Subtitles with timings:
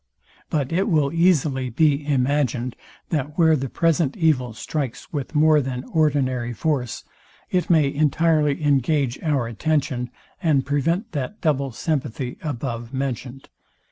[0.49, 2.75] But it will easily be imagined,
[3.09, 7.03] that where the present evil strikes with more than ordinary force,
[7.51, 10.09] it may entirely engage our attention,
[10.41, 13.47] and prevent that double sympathy, above mentioned.